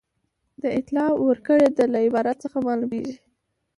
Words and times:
د 0.61 0.63
اطلاع 0.79 1.09
ورکړې 1.27 1.67
ده 1.77 1.85
له 1.93 1.99
عبارت 2.05 2.37
څخه 2.43 2.57
معلومیږي. 2.67 3.15